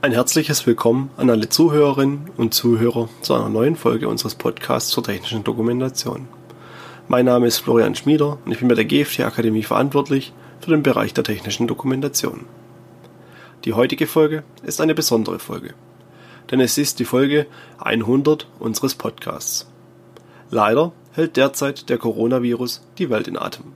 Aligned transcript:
Ein 0.00 0.12
herzliches 0.12 0.64
Willkommen 0.64 1.10
an 1.16 1.28
alle 1.28 1.48
Zuhörerinnen 1.48 2.30
und 2.36 2.54
Zuhörer 2.54 3.08
zu 3.20 3.34
einer 3.34 3.48
neuen 3.48 3.74
Folge 3.74 4.08
unseres 4.08 4.36
Podcasts 4.36 4.90
zur 4.90 5.02
technischen 5.02 5.42
Dokumentation. 5.42 6.28
Mein 7.08 7.24
Name 7.24 7.48
ist 7.48 7.58
Florian 7.58 7.96
Schmieder 7.96 8.38
und 8.44 8.52
ich 8.52 8.60
bin 8.60 8.68
bei 8.68 8.76
der 8.76 8.84
GFT 8.84 9.22
Akademie 9.22 9.64
verantwortlich 9.64 10.32
für 10.60 10.70
den 10.70 10.84
Bereich 10.84 11.14
der 11.14 11.24
technischen 11.24 11.66
Dokumentation. 11.66 12.46
Die 13.64 13.72
heutige 13.72 14.06
Folge 14.06 14.44
ist 14.62 14.80
eine 14.80 14.94
besondere 14.94 15.40
Folge, 15.40 15.74
denn 16.52 16.60
es 16.60 16.78
ist 16.78 17.00
die 17.00 17.04
Folge 17.04 17.48
100 17.78 18.46
unseres 18.60 18.94
Podcasts. 18.94 19.68
Leider 20.48 20.92
hält 21.10 21.36
derzeit 21.36 21.88
der 21.88 21.98
Coronavirus 21.98 22.86
die 22.98 23.10
Welt 23.10 23.26
in 23.26 23.36
Atem. 23.36 23.72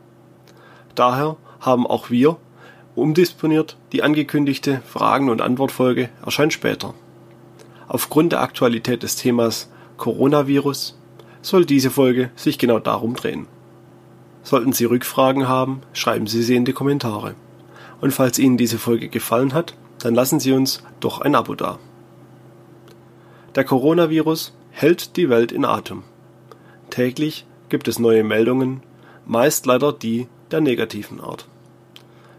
Daher 0.94 1.36
haben 1.58 1.84
auch 1.84 2.10
wir 2.10 2.36
umdisponiert, 2.94 3.76
die 3.92 4.02
angekündigte 4.02 4.82
Fragen- 4.86 5.30
und 5.30 5.40
Antwortfolge 5.40 6.10
erscheint 6.24 6.52
später. 6.52 6.94
Aufgrund 7.88 8.32
der 8.32 8.40
Aktualität 8.40 9.02
des 9.02 9.16
Themas 9.16 9.70
Coronavirus 9.96 10.98
soll 11.42 11.64
diese 11.64 11.90
Folge 11.90 12.30
sich 12.36 12.58
genau 12.58 12.78
darum 12.78 13.14
drehen. 13.14 13.46
Sollten 14.42 14.72
Sie 14.72 14.84
Rückfragen 14.84 15.48
haben, 15.48 15.82
schreiben 15.92 16.26
Sie 16.26 16.42
sie 16.42 16.56
in 16.56 16.64
die 16.64 16.72
Kommentare. 16.72 17.34
Und 18.00 18.12
falls 18.12 18.38
Ihnen 18.38 18.56
diese 18.56 18.78
Folge 18.78 19.08
gefallen 19.08 19.54
hat, 19.54 19.74
dann 20.00 20.14
lassen 20.14 20.40
Sie 20.40 20.52
uns 20.52 20.82
doch 21.00 21.20
ein 21.20 21.34
Abo 21.34 21.54
da. 21.54 21.78
Der 23.54 23.64
Coronavirus 23.64 24.54
hält 24.70 25.16
die 25.16 25.28
Welt 25.28 25.52
in 25.52 25.64
Atem. 25.64 26.02
Täglich 26.90 27.46
gibt 27.68 27.86
es 27.86 27.98
neue 27.98 28.24
Meldungen, 28.24 28.82
meist 29.26 29.66
leider 29.66 29.92
die 29.92 30.26
der 30.50 30.60
negativen 30.60 31.20
Art. 31.20 31.46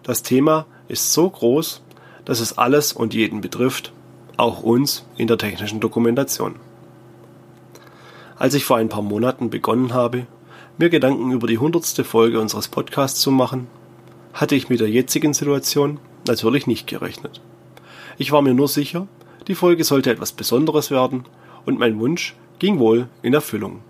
Das 0.03 0.21
Thema 0.21 0.65
ist 0.89 1.13
so 1.13 1.29
groß, 1.29 1.81
dass 2.25 2.41
es 2.41 2.57
alles 2.57 2.91
und 2.91 3.13
jeden 3.13 3.39
betrifft, 3.39 3.93
auch 4.35 4.61
uns 4.61 5.05
in 5.15 5.27
der 5.27 5.37
technischen 5.37 5.79
Dokumentation. 5.79 6.55
Als 8.35 8.53
ich 8.53 8.65
vor 8.65 8.77
ein 8.77 8.89
paar 8.89 9.01
Monaten 9.01 9.49
begonnen 9.49 9.93
habe, 9.93 10.27
mir 10.77 10.89
Gedanken 10.89 11.31
über 11.31 11.47
die 11.47 11.57
hundertste 11.57 12.03
Folge 12.03 12.41
unseres 12.41 12.67
Podcasts 12.67 13.21
zu 13.21 13.31
machen, 13.31 13.67
hatte 14.33 14.55
ich 14.55 14.67
mit 14.67 14.81
der 14.81 14.89
jetzigen 14.89 15.33
Situation 15.33 15.99
natürlich 16.27 16.67
nicht 16.67 16.85
gerechnet. 16.87 17.39
Ich 18.17 18.33
war 18.33 18.41
mir 18.41 18.53
nur 18.53 18.67
sicher, 18.67 19.07
die 19.47 19.55
Folge 19.55 19.85
sollte 19.85 20.11
etwas 20.11 20.33
Besonderes 20.33 20.91
werden 20.91 21.25
und 21.65 21.79
mein 21.79 21.97
Wunsch 21.99 22.35
ging 22.59 22.79
wohl 22.79 23.07
in 23.21 23.33
Erfüllung. 23.33 23.81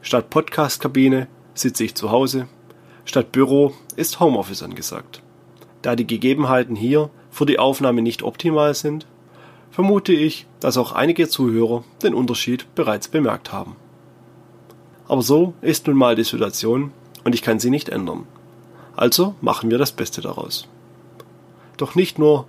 Statt 0.00 0.30
Podcast-Kabine 0.30 1.26
sitze 1.54 1.82
ich 1.82 1.96
zu 1.96 2.12
Hause, 2.12 2.46
statt 3.04 3.32
Büro 3.32 3.72
ist 3.96 4.20
Homeoffice 4.20 4.62
angesagt. 4.62 5.22
Da 5.82 5.96
die 5.96 6.06
Gegebenheiten 6.06 6.76
hier 6.76 7.10
für 7.30 7.46
die 7.46 7.58
Aufnahme 7.58 8.02
nicht 8.02 8.22
optimal 8.22 8.74
sind, 8.74 9.06
vermute 9.70 10.12
ich, 10.12 10.46
dass 10.60 10.76
auch 10.76 10.92
einige 10.92 11.28
Zuhörer 11.28 11.84
den 12.02 12.14
Unterschied 12.14 12.74
bereits 12.74 13.08
bemerkt 13.08 13.52
haben. 13.52 13.76
Aber 15.08 15.22
so 15.22 15.54
ist 15.60 15.86
nun 15.86 15.96
mal 15.96 16.16
die 16.16 16.24
Situation 16.24 16.92
und 17.24 17.34
ich 17.34 17.42
kann 17.42 17.58
sie 17.58 17.70
nicht 17.70 17.88
ändern. 17.88 18.26
Also 18.96 19.34
machen 19.40 19.70
wir 19.70 19.78
das 19.78 19.92
Beste 19.92 20.20
daraus. 20.20 20.68
Doch 21.76 21.94
nicht 21.94 22.18
nur 22.18 22.46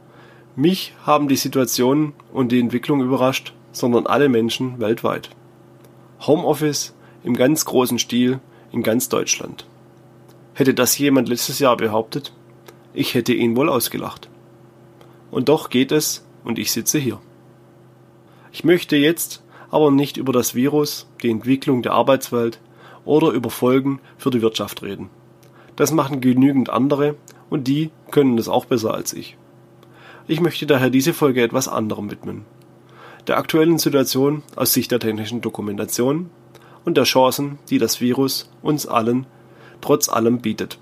mich 0.56 0.94
haben 1.04 1.28
die 1.28 1.36
Situation 1.36 2.14
und 2.32 2.52
die 2.52 2.60
Entwicklung 2.60 3.02
überrascht, 3.02 3.54
sondern 3.72 4.06
alle 4.06 4.30
Menschen 4.30 4.80
weltweit. 4.80 5.30
Homeoffice 6.22 6.94
im 7.24 7.36
ganz 7.36 7.66
großen 7.66 8.00
Stil 8.00 8.40
in 8.72 8.84
ganz 8.84 9.10
Deutschland. 9.10 9.66
Hätte 10.56 10.74
das 10.74 10.98
jemand 10.98 11.30
letztes 11.30 11.60
Jahr 11.60 11.76
behauptet, 11.76 12.34
ich 12.94 13.14
hätte 13.14 13.34
ihn 13.34 13.58
wohl 13.58 13.70
ausgelacht. 13.70 14.30
Und 15.30 15.50
doch 15.50 15.70
geht 15.70 15.92
es, 15.92 16.26
und 16.46 16.58
ich 16.58 16.72
sitze 16.72 16.98
hier. 16.98 17.20
Ich 18.54 18.64
möchte 18.64 18.96
jetzt 18.96 19.44
aber 19.70 19.92
nicht 19.92 20.16
über 20.16 20.32
das 20.32 20.56
Virus, 20.56 21.08
die 21.22 21.30
Entwicklung 21.30 21.82
der 21.82 21.92
Arbeitswelt 21.92 22.62
oder 23.04 23.32
über 23.32 23.50
Folgen 23.50 24.00
für 24.18 24.30
die 24.30 24.42
Wirtschaft 24.42 24.82
reden. 24.82 25.10
Das 25.76 25.92
machen 25.92 26.22
genügend 26.22 26.70
andere 26.70 27.16
und 27.50 27.68
die 27.68 27.92
können 28.12 28.38
es 28.38 28.48
auch 28.48 28.64
besser 28.64 28.94
als 28.94 29.12
ich. 29.12 29.36
Ich 30.28 30.40
möchte 30.40 30.66
daher 30.66 30.90
diese 30.90 31.14
Folge 31.14 31.44
etwas 31.44 31.68
anderem 31.68 32.10
widmen. 32.10 32.46
Der 33.28 33.38
aktuellen 33.38 33.78
Situation 33.78 34.44
aus 34.56 34.72
Sicht 34.72 34.92
der 34.92 35.00
technischen 35.00 35.42
Dokumentation 35.42 36.30
und 36.86 36.96
der 36.96 37.04
Chancen, 37.04 37.60
die 37.70 37.78
das 37.78 38.00
Virus 38.00 38.50
uns 38.62 38.88
allen 38.88 39.28
trotz 39.86 40.10
allem 40.10 40.40
bietet. 40.40 40.80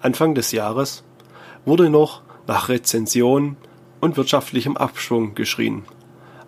Anfang 0.00 0.34
des 0.34 0.50
Jahres 0.50 1.04
wurde 1.64 1.88
noch 1.88 2.22
nach 2.48 2.68
Rezension 2.68 3.56
und 4.00 4.16
wirtschaftlichem 4.16 4.76
Abschwung 4.76 5.36
geschrien. 5.36 5.84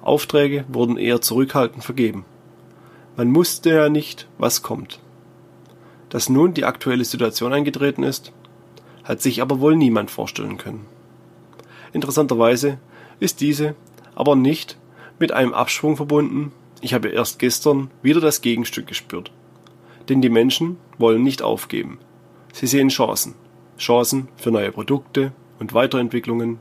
Aufträge 0.03 0.65
wurden 0.67 0.97
eher 0.97 1.21
zurückhaltend 1.21 1.85
vergeben. 1.85 2.25
Man 3.17 3.33
wusste 3.37 3.71
ja 3.71 3.89
nicht, 3.89 4.27
was 4.37 4.63
kommt. 4.63 4.99
Dass 6.09 6.29
nun 6.29 6.55
die 6.55 6.65
aktuelle 6.65 7.05
Situation 7.05 7.53
eingetreten 7.53 8.03
ist, 8.03 8.33
hat 9.05 9.23
sich 9.23 9.41
aber 9.41 9.61
wohl 9.61 9.77
niemand 9.77 10.11
vorstellen 10.11 10.57
können. 10.57 10.87
Interessanterweise 11.93 12.79
ist 13.21 13.41
diese 13.41 13.77
aber 14.17 14.35
nicht 14.35 14.77
mit 15.21 15.31
einem 15.31 15.55
Abschwung 15.55 15.97
verbunden. 15.97 16.51
Ich 16.81 16.95
habe 16.95 17.11
erst 17.11 17.39
gestern 17.39 17.93
wieder 18.03 18.21
das 18.21 18.41
Gegenstück 18.41 18.89
gespürt. 18.89 19.31
Denn 20.11 20.21
die 20.21 20.29
Menschen 20.29 20.77
wollen 20.99 21.23
nicht 21.23 21.41
aufgeben. 21.41 21.99
Sie 22.53 22.67
sehen 22.67 22.89
Chancen. 22.89 23.37
Chancen 23.79 24.27
für 24.37 24.51
neue 24.51 24.73
Produkte 24.73 25.33
und 25.61 25.73
Weiterentwicklungen. 25.73 26.59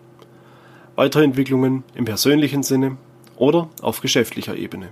Weiterentwicklungen 0.95 1.83
im 1.95 2.05
persönlichen 2.05 2.61
Sinne 2.61 2.97
oder 3.37 3.69
auf 3.81 4.01
geschäftlicher 4.01 4.55
Ebene. 4.55 4.89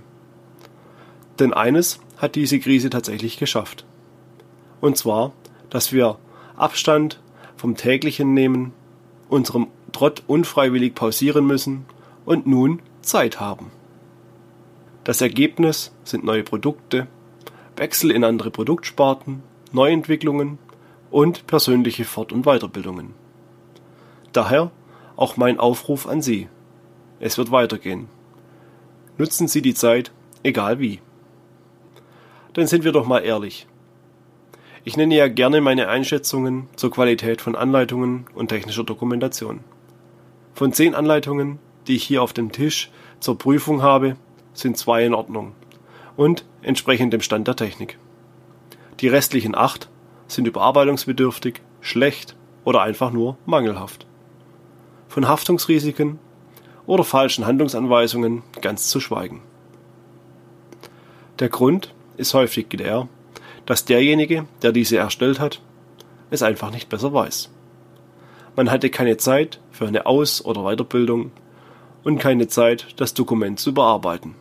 Denn 1.38 1.54
eines 1.54 2.00
hat 2.16 2.34
diese 2.34 2.58
Krise 2.58 2.90
tatsächlich 2.90 3.38
geschafft. 3.38 3.86
Und 4.80 4.96
zwar, 4.96 5.32
dass 5.70 5.92
wir 5.92 6.18
Abstand 6.56 7.20
vom 7.56 7.76
täglichen 7.76 8.34
nehmen, 8.34 8.72
unserem 9.28 9.68
Trott 9.92 10.24
unfreiwillig 10.26 10.96
pausieren 10.96 11.46
müssen 11.46 11.84
und 12.24 12.48
nun 12.48 12.82
Zeit 13.02 13.38
haben. 13.38 13.70
Das 15.04 15.20
Ergebnis 15.20 15.92
sind 16.02 16.24
neue 16.24 16.42
Produkte, 16.42 17.06
Wechsel 17.78 18.10
in 18.10 18.24
andere 18.24 18.50
Produktsparten, 18.50 19.42
Neuentwicklungen 19.72 20.58
und 21.10 21.46
persönliche 21.46 22.04
Fort- 22.04 22.32
und 22.32 22.44
Weiterbildungen. 22.44 23.14
Daher 24.32 24.70
auch 25.16 25.36
mein 25.36 25.58
Aufruf 25.58 26.06
an 26.06 26.20
Sie. 26.20 26.48
Es 27.20 27.38
wird 27.38 27.50
weitergehen. 27.50 28.08
Nutzen 29.16 29.48
Sie 29.48 29.62
die 29.62 29.74
Zeit, 29.74 30.12
egal 30.42 30.78
wie. 30.78 31.00
Dann 32.52 32.66
sind 32.66 32.84
wir 32.84 32.92
doch 32.92 33.06
mal 33.06 33.20
ehrlich. 33.20 33.66
Ich 34.84 34.96
nenne 34.96 35.14
ja 35.14 35.28
gerne 35.28 35.60
meine 35.60 35.88
Einschätzungen 35.88 36.68
zur 36.76 36.90
Qualität 36.90 37.40
von 37.40 37.54
Anleitungen 37.56 38.26
und 38.34 38.48
technischer 38.48 38.84
Dokumentation. 38.84 39.60
Von 40.54 40.72
zehn 40.72 40.94
Anleitungen, 40.94 41.58
die 41.86 41.96
ich 41.96 42.04
hier 42.04 42.22
auf 42.22 42.32
dem 42.32 42.52
Tisch 42.52 42.90
zur 43.20 43.38
Prüfung 43.38 43.82
habe, 43.82 44.16
sind 44.52 44.76
zwei 44.76 45.04
in 45.04 45.14
Ordnung 45.14 45.54
und 46.16 46.44
entsprechend 46.62 47.12
dem 47.12 47.20
Stand 47.20 47.48
der 47.48 47.56
Technik. 47.56 47.98
Die 49.00 49.08
restlichen 49.08 49.54
acht 49.54 49.88
sind 50.26 50.46
überarbeitungsbedürftig, 50.46 51.62
schlecht 51.80 52.36
oder 52.64 52.82
einfach 52.82 53.12
nur 53.12 53.36
mangelhaft. 53.46 54.06
Von 55.08 55.28
Haftungsrisiken 55.28 56.18
oder 56.86 57.04
falschen 57.04 57.46
Handlungsanweisungen 57.46 58.42
ganz 58.60 58.88
zu 58.88 59.00
schweigen. 59.00 59.42
Der 61.38 61.48
Grund 61.48 61.94
ist 62.16 62.34
häufig 62.34 62.68
der, 62.68 63.08
dass 63.64 63.84
derjenige, 63.84 64.46
der 64.62 64.72
diese 64.72 64.96
erstellt 64.96 65.38
hat, 65.38 65.60
es 66.30 66.42
einfach 66.42 66.70
nicht 66.70 66.88
besser 66.88 67.12
weiß. 67.12 67.50
Man 68.56 68.70
hatte 68.70 68.90
keine 68.90 69.16
Zeit 69.18 69.60
für 69.70 69.86
eine 69.86 70.06
Aus- 70.06 70.44
oder 70.44 70.62
Weiterbildung 70.64 71.30
und 72.02 72.18
keine 72.18 72.48
Zeit, 72.48 72.88
das 72.96 73.14
Dokument 73.14 73.60
zu 73.60 73.70
überarbeiten. 73.70 74.34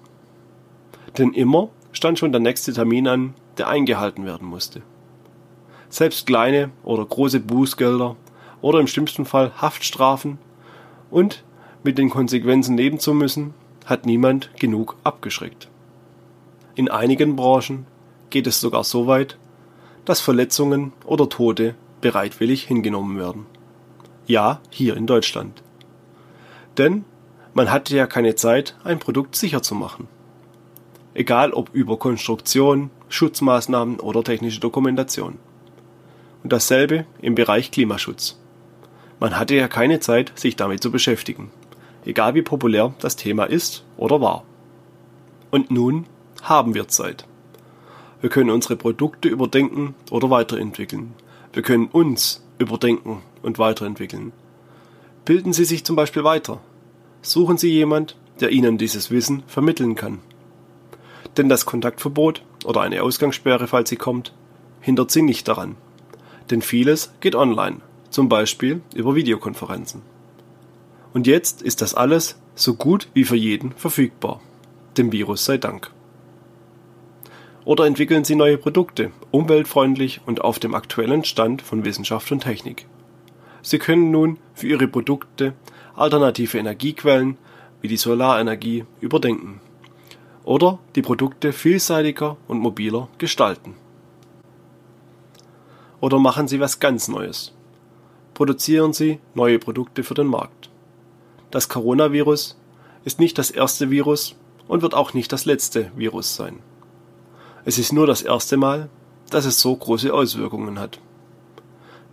Denn 1.18 1.34
immer 1.34 1.70
stand 1.92 2.20
schon 2.20 2.32
der 2.32 2.42
nächste 2.42 2.74
Termin 2.74 3.08
an, 3.08 3.34
der 3.58 3.68
eingehalten 3.68 4.26
werden 4.26 4.48
musste. 4.48 4.82
Selbst 5.90 6.28
kleine 6.28 6.72
oder 6.84 7.06
große 7.06 7.40
Bußgelder 7.40 8.16
oder 8.62 8.80
im 8.80 8.88
schlimmsten 8.88 9.26
Fall 9.26 9.52
Haftstrafen 9.62 10.38
und 11.10 11.44
mit 11.84 11.98
den 11.98 12.10
Konsequenzen 12.10 12.76
leben 12.76 13.00
zu 13.00 13.14
müssen, 13.14 13.54
hat 13.86 14.06
niemand 14.06 14.50
genug 14.60 14.98
abgeschreckt. 15.04 15.70
In 16.76 16.90
einigen 16.90 17.36
Branchen 17.36 17.86
geht 18.30 18.48
es 18.48 18.60
sogar 18.60 18.84
so 18.84 19.08
weit, 19.08 19.38
dass 20.06 20.20
Verletzungen 20.20 20.94
oder 21.06 21.30
Tote 21.30 21.76
bereitwillig 22.02 22.64
hingenommen 22.64 23.18
werden. 23.18 23.46
Ja, 24.26 24.60
hier 24.70 24.98
in 24.98 25.08
Deutschland. 25.08 25.64
Denn 26.78 27.06
man 27.54 27.72
hatte 27.72 27.96
ja 27.96 28.06
keine 28.06 28.36
Zeit, 28.36 28.76
ein 28.84 29.00
Produkt 29.00 29.36
sicher 29.36 29.64
zu 29.64 29.74
machen. 29.74 30.08
Egal 31.18 31.52
ob 31.52 31.74
über 31.74 31.98
Konstruktion, 31.98 32.92
Schutzmaßnahmen 33.10 34.00
oder 34.00 34.24
technische 34.24 34.60
Dokumentation. 34.60 35.40
Und 36.44 36.54
dasselbe 36.54 37.08
im 37.24 37.34
Bereich 37.34 37.72
Klimaschutz. 37.72 38.40
Man 39.20 39.40
hatte 39.40 39.56
ja 39.56 39.68
keine 39.68 40.00
Zeit, 40.00 40.32
sich 40.36 40.58
damit 40.58 40.84
zu 40.84 40.92
beschäftigen, 40.92 41.50
egal 42.06 42.36
wie 42.36 42.44
populär 42.44 42.94
das 43.00 43.16
Thema 43.16 43.46
ist 43.46 43.84
oder 43.98 44.22
war. 44.22 44.44
Und 45.50 45.72
nun 45.72 46.06
haben 46.44 46.76
wir 46.76 46.88
Zeit. 46.88 47.26
Wir 48.22 48.30
können 48.30 48.52
unsere 48.52 48.76
Produkte 48.76 49.28
überdenken 49.28 49.96
oder 50.12 50.30
weiterentwickeln. 50.30 51.16
Wir 51.52 51.64
können 51.64 51.88
uns 51.88 52.46
überdenken 52.60 53.24
und 53.42 53.58
weiterentwickeln. 53.58 54.34
Bilden 55.26 55.52
Sie 55.52 55.66
sich 55.66 55.84
zum 55.84 55.96
Beispiel 55.96 56.24
weiter. 56.24 56.62
Suchen 57.24 57.58
Sie 57.58 57.72
jemand, 57.72 58.16
der 58.40 58.52
Ihnen 58.52 58.78
dieses 58.78 59.10
Wissen 59.10 59.42
vermitteln 59.48 59.96
kann. 59.96 60.20
Denn 61.38 61.50
das 61.50 61.68
Kontaktverbot 61.68 62.42
oder 62.66 62.82
eine 62.82 63.04
Ausgangssperre, 63.04 63.68
falls 63.68 63.90
sie 63.90 63.96
kommt, 63.96 64.34
hindert 64.82 65.12
Sie 65.12 65.22
nicht 65.22 65.48
daran. 65.48 65.76
Denn 66.50 66.64
vieles 66.64 67.14
geht 67.20 67.36
online, 67.36 67.78
zum 68.10 68.28
Beispiel 68.28 68.82
über 68.96 69.16
Videokonferenzen. 69.16 70.02
Und 71.14 71.28
jetzt 71.28 71.62
ist 71.62 71.82
das 71.82 71.94
alles 71.94 72.40
so 72.56 72.74
gut 72.74 73.08
wie 73.14 73.24
für 73.24 73.36
jeden 73.36 73.72
verfügbar. 73.74 74.42
Dem 74.98 75.12
Virus 75.12 75.46
sei 75.46 75.58
Dank. 75.58 75.92
Oder 77.66 77.86
entwickeln 77.86 78.24
Sie 78.24 78.36
neue 78.36 78.58
Produkte, 78.58 79.12
umweltfreundlich 79.30 80.22
und 80.26 80.42
auf 80.42 80.58
dem 80.58 80.74
aktuellen 80.74 81.24
Stand 81.24 81.62
von 81.62 81.86
Wissenschaft 81.86 82.32
und 82.32 82.42
Technik. 82.42 82.88
Sie 83.62 83.78
können 83.78 84.10
nun 84.10 84.40
für 84.56 84.68
Ihre 84.68 84.88
Produkte 84.88 85.54
alternative 85.96 86.58
Energiequellen 86.58 87.38
wie 87.82 87.88
die 87.88 87.98
Solarenergie 87.98 88.86
überdenken 89.02 89.60
oder 90.48 90.80
die 90.96 91.02
Produkte 91.02 91.52
vielseitiger 91.52 92.38
und 92.48 92.60
mobiler 92.60 93.10
gestalten. 93.18 93.76
Oder 96.00 96.20
machen 96.20 96.48
Sie 96.48 96.62
was 96.62 96.80
ganz 96.80 97.10
Neues. 97.10 97.54
Produzieren 98.34 98.94
Sie 98.94 99.20
neue 99.34 99.60
Produkte 99.60 100.04
für 100.04 100.14
den 100.14 100.28
Markt. 100.28 100.70
Das 101.52 101.68
Coronavirus 101.68 102.58
ist 103.04 103.20
nicht 103.20 103.38
das 103.38 103.52
erste 103.52 103.90
Virus 103.90 104.38
und 104.70 104.82
wird 104.82 104.94
auch 104.94 105.14
nicht 105.14 105.34
das 105.34 105.44
letzte 105.44 105.92
Virus 105.98 106.36
sein. 106.38 106.60
Es 107.66 107.78
ist 107.78 107.92
nur 107.92 108.08
das 108.08 108.22
erste 108.22 108.56
Mal, 108.56 108.90
dass 109.30 109.44
es 109.44 109.60
so 109.60 109.76
große 109.76 110.14
Auswirkungen 110.14 110.80
hat. 110.80 111.02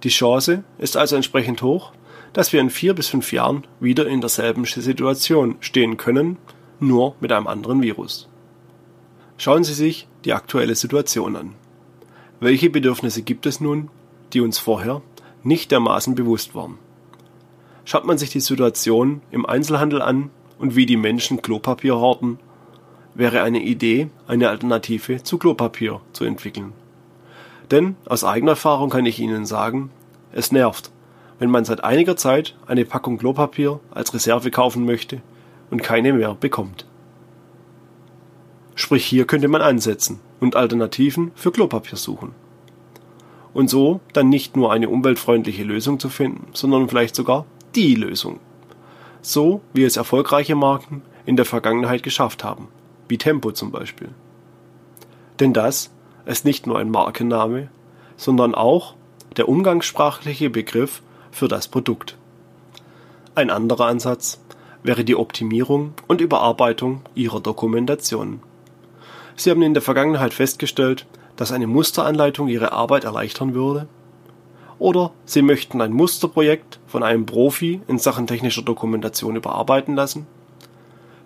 Die 0.02 0.08
Chance 0.08 0.64
ist 0.78 0.96
also 0.96 1.14
entsprechend 1.14 1.62
hoch, 1.62 1.92
dass 2.32 2.52
wir 2.52 2.60
in 2.60 2.70
vier 2.70 2.94
bis 2.94 3.06
fünf 3.06 3.32
Jahren 3.32 3.64
wieder 3.78 4.08
in 4.08 4.20
derselben 4.20 4.64
Situation 4.64 5.54
stehen 5.60 5.96
können, 5.96 6.36
nur 6.80 7.14
mit 7.20 7.32
einem 7.32 7.46
anderen 7.46 7.82
Virus. 7.82 8.28
Schauen 9.36 9.64
Sie 9.64 9.74
sich 9.74 10.06
die 10.24 10.32
aktuelle 10.32 10.74
Situation 10.74 11.36
an. 11.36 11.54
Welche 12.40 12.70
Bedürfnisse 12.70 13.22
gibt 13.22 13.46
es 13.46 13.60
nun, 13.60 13.90
die 14.32 14.40
uns 14.40 14.58
vorher 14.58 15.02
nicht 15.42 15.70
dermaßen 15.70 16.14
bewusst 16.14 16.54
waren? 16.54 16.78
Schaut 17.84 18.06
man 18.06 18.18
sich 18.18 18.30
die 18.30 18.40
Situation 18.40 19.22
im 19.30 19.44
Einzelhandel 19.44 20.00
an 20.00 20.30
und 20.58 20.76
wie 20.76 20.86
die 20.86 20.96
Menschen 20.96 21.42
Klopapier 21.42 21.96
horten 21.96 22.38
wäre 23.14 23.42
eine 23.42 23.60
Idee, 23.60 24.08
eine 24.26 24.48
Alternative 24.48 25.22
zu 25.22 25.38
Klopapier 25.38 26.00
zu 26.12 26.24
entwickeln. 26.24 26.72
Denn 27.70 27.96
aus 28.06 28.24
eigener 28.24 28.52
Erfahrung 28.52 28.90
kann 28.90 29.06
ich 29.06 29.20
Ihnen 29.20 29.46
sagen, 29.46 29.90
es 30.32 30.52
nervt, 30.52 30.90
wenn 31.38 31.50
man 31.50 31.64
seit 31.64 31.84
einiger 31.84 32.16
Zeit 32.16 32.56
eine 32.66 32.84
Packung 32.84 33.18
Klopapier 33.18 33.80
als 33.90 34.12
Reserve 34.14 34.50
kaufen 34.50 34.84
möchte 34.84 35.22
und 35.74 35.82
keine 35.82 36.12
mehr 36.12 36.36
bekommt. 36.36 36.86
Sprich, 38.76 39.04
hier 39.04 39.26
könnte 39.26 39.48
man 39.48 39.60
ansetzen 39.60 40.20
und 40.38 40.54
Alternativen 40.54 41.32
für 41.34 41.50
Klopapier 41.50 41.98
suchen. 41.98 42.30
Und 43.52 43.68
so 43.68 43.98
dann 44.12 44.28
nicht 44.28 44.56
nur 44.56 44.72
eine 44.72 44.88
umweltfreundliche 44.88 45.64
Lösung 45.64 45.98
zu 45.98 46.10
finden, 46.10 46.46
sondern 46.52 46.88
vielleicht 46.88 47.16
sogar 47.16 47.44
die 47.74 47.96
Lösung. 47.96 48.38
So 49.20 49.62
wie 49.72 49.82
es 49.82 49.96
erfolgreiche 49.96 50.54
Marken 50.54 51.02
in 51.26 51.34
der 51.34 51.44
Vergangenheit 51.44 52.04
geschafft 52.04 52.44
haben 52.44 52.68
wie 53.08 53.18
Tempo 53.18 53.50
zum 53.50 53.72
Beispiel. 53.72 54.10
Denn 55.40 55.52
das 55.52 55.90
ist 56.24 56.44
nicht 56.44 56.68
nur 56.68 56.78
ein 56.78 56.90
Markenname, 56.90 57.68
sondern 58.16 58.54
auch 58.54 58.94
der 59.36 59.48
umgangssprachliche 59.48 60.50
Begriff 60.50 61.02
für 61.32 61.48
das 61.48 61.66
Produkt. 61.66 62.16
Ein 63.34 63.50
anderer 63.50 63.86
Ansatz 63.86 64.38
wäre 64.84 65.02
die 65.02 65.16
Optimierung 65.16 65.94
und 66.06 66.20
Überarbeitung 66.20 67.00
Ihrer 67.16 67.40
Dokumentation. 67.40 68.40
Sie 69.34 69.50
haben 69.50 69.62
in 69.62 69.74
der 69.74 69.82
Vergangenheit 69.82 70.32
festgestellt, 70.32 71.06
dass 71.34 71.50
eine 71.50 71.66
Musteranleitung 71.66 72.46
Ihre 72.46 72.70
Arbeit 72.70 73.02
erleichtern 73.02 73.54
würde? 73.54 73.88
Oder 74.78 75.12
Sie 75.24 75.42
möchten 75.42 75.80
ein 75.80 75.92
Musterprojekt 75.92 76.78
von 76.86 77.02
einem 77.02 77.26
Profi 77.26 77.80
in 77.88 77.98
Sachen 77.98 78.26
technischer 78.26 78.62
Dokumentation 78.62 79.34
überarbeiten 79.34 79.96
lassen? 79.96 80.26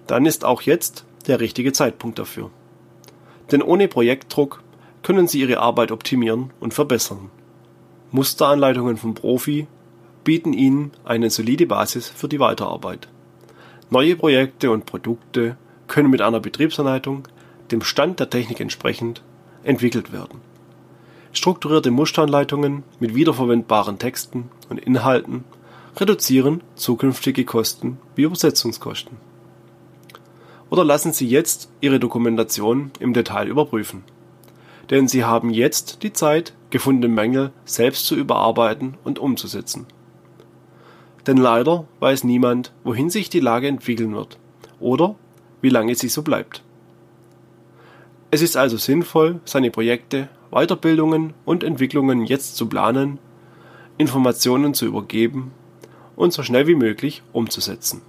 Dann 0.07 0.25
ist 0.25 0.45
auch 0.45 0.63
jetzt 0.63 1.05
der 1.27 1.41
richtige 1.41 1.73
Zeitpunkt 1.73 2.19
dafür. 2.19 2.51
Denn 3.51 3.61
ohne 3.61 3.89
Projektdruck 3.89 4.63
können 5.03 5.27
Sie 5.27 5.41
Ihre 5.41 5.59
Arbeit 5.59 5.91
optimieren 5.91 6.51
und 6.61 6.75
verbessern. 6.75 7.31
Musteranleitungen 8.13 8.97
vom 8.97 9.15
Profi 9.15 9.67
bieten 10.25 10.53
Ihnen 10.53 10.93
eine 11.05 11.29
solide 11.29 11.67
Basis 11.67 12.09
für 12.09 12.29
die 12.29 12.41
Weiterarbeit. 12.41 13.09
Neue 13.91 14.17
Projekte 14.17 14.71
und 14.71 14.85
Produkte 14.85 15.57
können 15.87 16.11
mit 16.11 16.21
einer 16.21 16.41
Betriebsanleitung, 16.41 17.27
dem 17.71 17.81
Stand 17.81 18.21
der 18.21 18.29
Technik 18.29 18.61
entsprechend, 18.61 19.23
entwickelt 19.63 20.13
werden. 20.13 20.43
Strukturierte 21.33 21.91
Musteranleitungen 21.91 22.83
mit 23.01 23.15
wiederverwendbaren 23.15 23.99
Texten 23.99 24.51
und 24.69 24.79
Inhalten 24.79 25.45
reduzieren 25.97 26.63
zukünftige 26.75 27.47
Kosten 27.47 27.99
wie 28.15 28.23
Übersetzungskosten. 28.23 29.17
Oder 30.69 30.85
lassen 30.85 31.15
Sie 31.15 31.27
jetzt 31.27 31.71
Ihre 31.81 31.99
Dokumentation 31.99 32.91
im 33.01 33.15
Detail 33.15 33.49
überprüfen. 33.49 34.05
Denn 34.91 35.09
Sie 35.09 35.25
haben 35.25 35.49
jetzt 35.49 36.03
die 36.03 36.13
Zeit, 36.13 36.53
gefundene 36.69 37.13
Mängel 37.13 37.53
selbst 37.65 38.05
zu 38.05 38.17
überarbeiten 38.17 38.99
und 39.05 39.19
umzusetzen. 39.19 39.87
Denn 41.29 41.37
leider 41.37 41.85
weiß 42.01 42.25
niemand, 42.25 42.73
wohin 42.85 43.11
sich 43.11 43.29
die 43.29 43.41
Lage 43.41 43.69
entwickeln 43.69 44.17
wird 44.17 44.39
oder 44.81 45.15
wie 45.61 45.69
lange 45.69 45.95
sie 45.95 46.09
so 46.09 46.23
bleibt. 46.23 46.65
Es 48.31 48.41
ist 48.41 48.57
also 48.57 48.79
sinnvoll, 48.79 49.41
seine 49.45 49.71
Projekte, 49.71 50.31
Weiterbildungen 50.51 51.35
und 51.45 51.65
Entwicklungen 51.65 52.25
jetzt 52.25 52.57
zu 52.57 52.67
planen, 52.67 53.19
Informationen 53.99 54.73
zu 54.73 54.87
übergeben 54.87 55.53
und 56.17 56.33
so 56.33 56.43
schnell 56.43 56.67
wie 56.67 56.75
möglich 56.75 57.23
umzusetzen. 57.35 58.01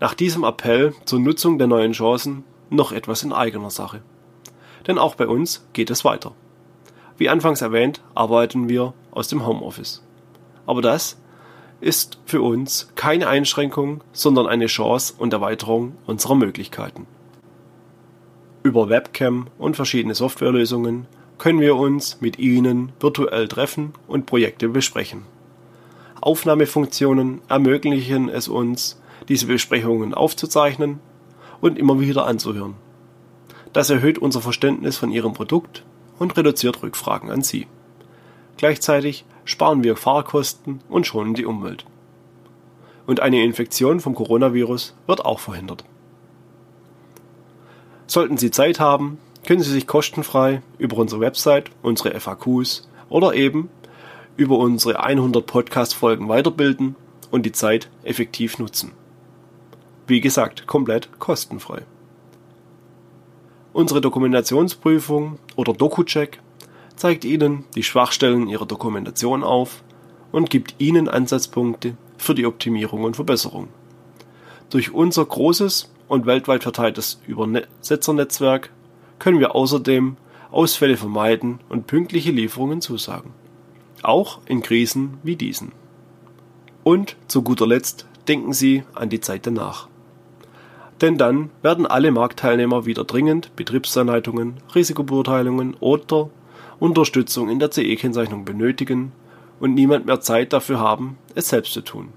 Nach 0.00 0.14
diesem 0.14 0.44
Appell 0.44 0.94
zur 1.04 1.20
Nutzung 1.20 1.58
der 1.58 1.66
neuen 1.66 1.92
Chancen 1.92 2.42
noch 2.70 2.90
etwas 2.90 3.22
in 3.22 3.34
eigener 3.34 3.68
Sache. 3.68 4.00
Denn 4.86 4.96
auch 4.96 5.14
bei 5.14 5.26
uns 5.26 5.66
geht 5.74 5.90
es 5.90 6.06
weiter. 6.06 6.32
Wie 7.18 7.28
anfangs 7.28 7.60
erwähnt, 7.60 8.00
arbeiten 8.14 8.70
wir 8.70 8.94
aus 9.10 9.28
dem 9.28 9.46
Homeoffice. 9.46 10.02
Aber 10.70 10.82
das 10.82 11.16
ist 11.80 12.20
für 12.26 12.42
uns 12.42 12.92
keine 12.94 13.26
Einschränkung, 13.26 14.04
sondern 14.12 14.46
eine 14.46 14.66
Chance 14.66 15.14
und 15.18 15.32
Erweiterung 15.32 15.96
unserer 16.06 16.36
Möglichkeiten. 16.36 17.08
Über 18.62 18.88
Webcam 18.88 19.48
und 19.58 19.74
verschiedene 19.74 20.14
Softwarelösungen 20.14 21.08
können 21.38 21.58
wir 21.58 21.74
uns 21.74 22.20
mit 22.20 22.38
Ihnen 22.38 22.92
virtuell 23.00 23.48
treffen 23.48 23.94
und 24.06 24.26
Projekte 24.26 24.68
besprechen. 24.68 25.22
Aufnahmefunktionen 26.20 27.40
ermöglichen 27.48 28.28
es 28.28 28.46
uns, 28.46 29.02
diese 29.28 29.46
Besprechungen 29.46 30.14
aufzuzeichnen 30.14 31.00
und 31.60 31.80
immer 31.80 31.98
wieder 31.98 32.26
anzuhören. 32.26 32.74
Das 33.72 33.90
erhöht 33.90 34.18
unser 34.18 34.40
Verständnis 34.40 34.98
von 34.98 35.10
Ihrem 35.10 35.32
Produkt 35.32 35.84
und 36.20 36.36
reduziert 36.36 36.80
Rückfragen 36.80 37.28
an 37.28 37.42
Sie. 37.42 37.66
Gleichzeitig 38.60 39.24
sparen 39.46 39.82
wir 39.82 39.96
Fahrkosten 39.96 40.82
und 40.90 41.06
schonen 41.06 41.32
die 41.32 41.46
Umwelt. 41.46 41.86
Und 43.06 43.20
eine 43.20 43.42
Infektion 43.42 44.00
vom 44.00 44.14
Coronavirus 44.14 44.94
wird 45.06 45.24
auch 45.24 45.40
verhindert. 45.40 45.82
Sollten 48.06 48.36
Sie 48.36 48.50
Zeit 48.50 48.78
haben, 48.78 49.16
können 49.46 49.62
Sie 49.62 49.72
sich 49.72 49.86
kostenfrei 49.86 50.60
über 50.76 50.98
unsere 50.98 51.22
Website, 51.22 51.70
unsere 51.80 52.20
FAQs 52.20 52.86
oder 53.08 53.32
eben 53.32 53.70
über 54.36 54.58
unsere 54.58 55.02
100 55.02 55.46
Podcast-Folgen 55.46 56.28
weiterbilden 56.28 56.96
und 57.30 57.46
die 57.46 57.52
Zeit 57.52 57.88
effektiv 58.02 58.58
nutzen. 58.58 58.92
Wie 60.06 60.20
gesagt, 60.20 60.66
komplett 60.66 61.18
kostenfrei. 61.18 61.80
Unsere 63.72 64.02
Dokumentationsprüfung 64.02 65.38
oder 65.56 65.72
DokuCheck 65.72 66.40
zeigt 67.00 67.24
Ihnen 67.24 67.64
die 67.74 67.82
Schwachstellen 67.82 68.46
Ihrer 68.46 68.66
Dokumentation 68.66 69.42
auf 69.42 69.82
und 70.32 70.50
gibt 70.50 70.74
Ihnen 70.76 71.08
Ansatzpunkte 71.08 71.96
für 72.18 72.34
die 72.34 72.44
Optimierung 72.44 73.04
und 73.04 73.16
Verbesserung. 73.16 73.68
Durch 74.68 74.92
unser 74.92 75.24
großes 75.24 75.90
und 76.08 76.26
weltweit 76.26 76.62
verteiltes 76.62 77.22
Übersetzernetzwerk 77.26 78.70
können 79.18 79.38
wir 79.38 79.54
außerdem 79.54 80.18
Ausfälle 80.50 80.98
vermeiden 80.98 81.60
und 81.70 81.86
pünktliche 81.86 82.32
Lieferungen 82.32 82.82
zusagen. 82.82 83.32
Auch 84.02 84.40
in 84.44 84.60
Krisen 84.60 85.16
wie 85.22 85.36
diesen. 85.36 85.72
Und 86.84 87.16
zu 87.28 87.40
guter 87.40 87.66
Letzt 87.66 88.06
denken 88.28 88.52
Sie 88.52 88.82
an 88.94 89.08
die 89.08 89.20
Zeit 89.20 89.46
danach. 89.46 89.88
Denn 91.00 91.16
dann 91.16 91.48
werden 91.62 91.86
alle 91.86 92.10
Marktteilnehmer 92.10 92.84
wieder 92.84 93.04
dringend 93.04 93.56
Betriebsanleitungen, 93.56 94.58
Risikobeurteilungen 94.74 95.78
oder 95.80 96.28
Unterstützung 96.80 97.50
in 97.50 97.58
der 97.58 97.70
CE-Kennzeichnung 97.70 98.46
benötigen 98.46 99.12
und 99.60 99.74
niemand 99.74 100.06
mehr 100.06 100.20
Zeit 100.20 100.54
dafür 100.54 100.80
haben, 100.80 101.18
es 101.34 101.50
selbst 101.50 101.74
zu 101.74 101.82
tun. 101.82 102.08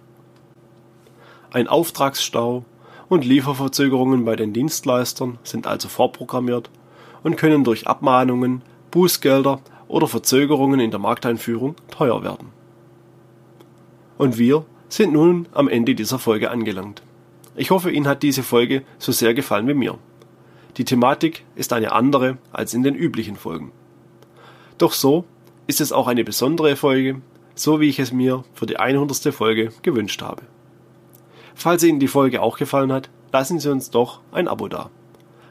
Ein 1.52 1.68
Auftragsstau 1.68 2.64
und 3.10 3.26
Lieferverzögerungen 3.26 4.24
bei 4.24 4.38
den 4.38 4.54
Dienstleistern 4.54 5.38
sind 5.44 5.68
also 5.68 5.90
vorprogrammiert 5.90 6.70
und 7.24 7.36
können 7.36 7.66
durch 7.66 7.88
Abmahnungen, 7.88 8.62
Bußgelder 8.90 9.60
oder 9.90 10.08
Verzögerungen 10.08 10.80
in 10.80 10.92
der 10.92 11.00
Markteinführung 11.00 11.76
teuer 11.92 12.24
werden. 12.24 12.48
Und 14.18 14.38
wir 14.38 14.66
sind 14.88 15.12
nun 15.12 15.48
am 15.52 15.68
Ende 15.68 15.94
dieser 15.94 16.20
Folge 16.20 16.50
angelangt. 16.50 17.04
Ich 17.56 17.70
hoffe, 17.70 17.92
Ihnen 17.92 18.08
hat 18.08 18.24
diese 18.24 18.44
Folge 18.44 18.84
so 18.98 19.12
sehr 19.12 19.34
gefallen 19.34 19.68
wie 19.68 19.74
mir. 19.74 19.98
Die 20.78 20.86
Thematik 20.86 21.44
ist 21.56 21.74
eine 21.74 21.92
andere 21.92 22.38
als 22.52 22.74
in 22.74 22.82
den 22.82 22.96
üblichen 22.96 23.36
Folgen. 23.36 23.72
Doch 24.84 24.92
so 24.92 25.24
ist 25.66 25.80
es 25.80 25.94
auch 25.94 26.08
eine 26.08 26.26
besondere 26.26 26.76
Folge, 26.76 27.22
so 27.56 27.80
wie 27.80 27.88
ich 27.88 28.00
es 28.00 28.12
mir 28.12 28.44
für 28.54 28.66
die 28.66 28.76
100. 28.76 29.34
Folge 29.34 29.72
gewünscht 29.82 30.22
habe. 30.22 30.42
Falls 31.56 31.84
Ihnen 31.84 32.02
die 32.02 32.10
Folge 32.10 32.42
auch 32.42 32.58
gefallen 32.58 32.92
hat, 32.92 33.10
lassen 33.32 33.62
Sie 33.62 33.72
uns 33.72 33.92
doch 33.92 34.20
ein 34.34 34.50
Abo 34.50 34.68
da. 34.68 34.90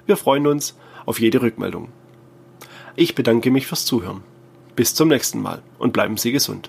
Wir 0.04 0.18
freuen 0.18 0.46
uns 0.46 0.76
auf 1.06 1.18
jede 1.18 1.40
Rückmeldung. 1.40 1.88
Ich 2.94 3.14
bedanke 3.14 3.50
mich 3.50 3.66
fürs 3.66 3.86
Zuhören. 3.86 4.22
Bis 4.76 4.94
zum 4.94 5.08
nächsten 5.08 5.40
Mal 5.40 5.62
und 5.78 5.94
bleiben 5.94 6.18
Sie 6.18 6.30
gesund. 6.30 6.68